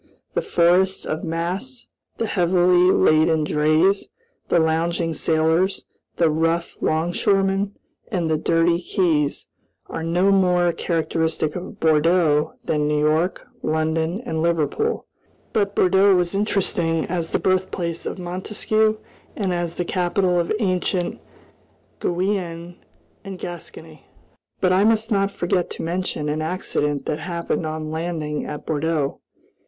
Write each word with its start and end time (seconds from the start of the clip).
The 0.33 0.41
forests 0.41 1.05
of 1.05 1.23
masts, 1.23 1.85
the 2.17 2.25
heavily 2.25 2.89
laden 2.91 3.43
drays, 3.43 4.07
the 4.49 4.57
lounging 4.57 5.13
sailors, 5.13 5.85
the 6.15 6.27
rough 6.27 6.75
'longshoremen, 6.81 7.77
and 8.07 8.27
the 8.27 8.35
dirty 8.39 8.81
quays, 8.81 9.45
are 9.85 10.01
no 10.03 10.31
more 10.31 10.73
characteristic 10.73 11.55
of 11.55 11.79
Bordeaux 11.79 12.55
than 12.65 12.87
New 12.87 12.97
York, 12.99 13.45
London, 13.61 14.21
and 14.25 14.41
Liverpool. 14.41 15.05
But 15.53 15.75
Bordeaux 15.75 16.15
was 16.15 16.33
interesting 16.33 17.05
as 17.05 17.29
the 17.29 17.37
birthplace 17.37 18.07
of 18.07 18.17
Montesquieu 18.17 18.97
and 19.35 19.53
as 19.53 19.75
the 19.75 19.85
capital 19.85 20.39
of 20.39 20.51
ancient 20.59 21.21
Guienne 21.99 22.77
and 23.23 23.37
Gascony. 23.37 24.07
But 24.61 24.73
I 24.73 24.83
must 24.83 25.11
not 25.11 25.29
forget 25.29 25.69
to 25.69 25.83
mention 25.83 26.27
an 26.27 26.41
accident 26.41 27.05
that 27.05 27.19
happened 27.19 27.67
on 27.67 27.91
landing 27.91 28.47
at 28.47 28.65
Bordeaux. 28.65 29.19